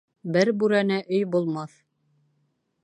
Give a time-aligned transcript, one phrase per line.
[0.35, 1.77] Бер бүрәнә өй булмаҫ.